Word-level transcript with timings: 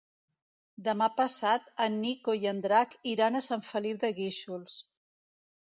Demà 0.87 1.09
passat 1.19 1.67
en 1.85 1.99
Nico 2.07 2.35
i 2.45 2.49
en 2.53 2.63
Drac 2.65 2.97
iran 3.13 3.39
a 3.39 3.45
Sant 3.51 3.65
Feliu 3.71 4.03
de 4.07 4.13
Guíxols. 4.21 4.83